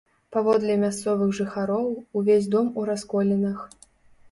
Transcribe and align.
Паводле 0.35 0.77
мясцовых 0.83 1.35
жыхароў, 1.41 1.85
увесь 2.23 2.51
дом 2.57 2.73
у 2.79 2.89
расколінах. 2.91 3.63